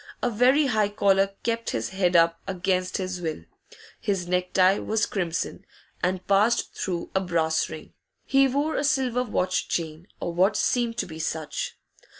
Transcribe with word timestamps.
A 0.23 0.31
very 0.31 0.65
high 0.65 0.89
collar 0.89 1.35
kept 1.43 1.69
his 1.69 1.89
head 1.89 2.15
up 2.15 2.41
against 2.47 2.97
his 2.97 3.21
will; 3.21 3.43
his 3.99 4.27
necktie 4.27 4.79
was 4.79 5.05
crimson, 5.05 5.63
and 6.01 6.25
passed 6.25 6.73
through 6.73 7.11
a 7.13 7.19
brass 7.21 7.69
ring; 7.69 7.93
he 8.25 8.47
wore 8.47 8.75
a 8.77 8.83
silver 8.83 9.21
watch 9.21 9.67
chain, 9.67 10.07
or 10.19 10.33
what 10.33 10.57
seemed 10.57 10.97
to 10.97 11.05
be 11.05 11.19
such. 11.19 11.77